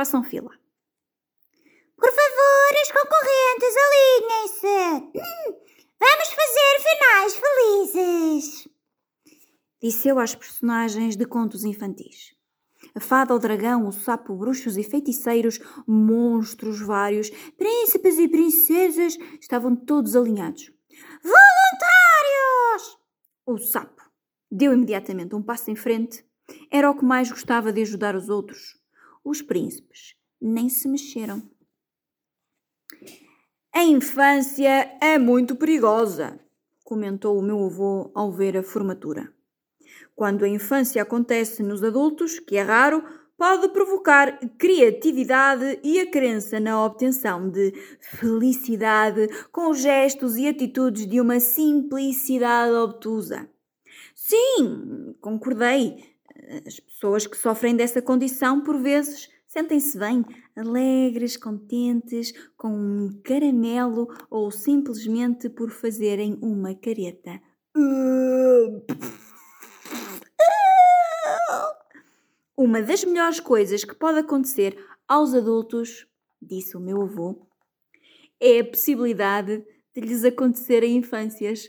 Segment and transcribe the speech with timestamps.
[0.00, 0.48] Façam fila.
[1.94, 4.94] Por favor, as concorrentes, alinhem-se.
[5.14, 5.56] Hum,
[6.00, 8.68] vamos fazer finais felizes.
[9.82, 12.34] Disse eu às personagens de contos infantis.
[12.94, 17.28] A fada, o dragão, o sapo, bruxos e feiticeiros, monstros vários,
[17.58, 20.72] príncipes e princesas estavam todos alinhados.
[21.22, 22.98] Voluntários!
[23.44, 24.02] O sapo
[24.50, 26.24] deu imediatamente um passo em frente.
[26.70, 28.79] Era o que mais gostava de ajudar os outros.
[29.24, 31.42] Os príncipes nem se mexeram.
[33.72, 36.40] A infância é muito perigosa,
[36.84, 39.32] comentou o meu avô ao ver a formatura.
[40.16, 43.02] Quando a infância acontece nos adultos, que é raro,
[43.38, 51.20] pode provocar criatividade e a crença na obtenção de felicidade com gestos e atitudes de
[51.20, 53.48] uma simplicidade obtusa.
[54.14, 56.09] Sim, concordei.
[56.66, 60.24] As pessoas que sofrem dessa condição, por vezes, sentem-se bem,
[60.56, 67.40] alegres, contentes, com um caramelo ou simplesmente por fazerem uma careta.
[72.56, 74.76] Uma das melhores coisas que pode acontecer
[75.06, 76.06] aos adultos,
[76.42, 77.46] disse o meu avô,
[78.40, 79.64] é a possibilidade
[79.94, 81.68] de lhes acontecerem infâncias